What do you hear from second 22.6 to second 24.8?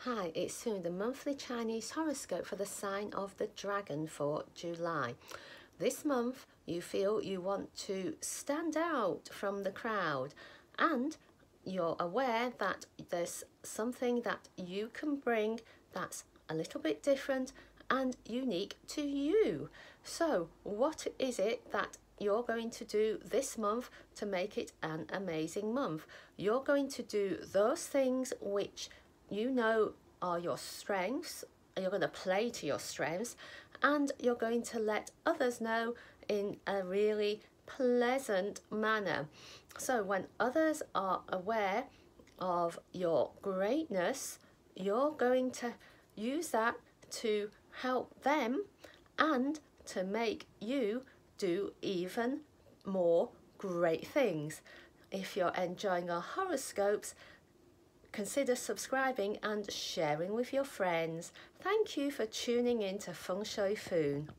to do this month to make it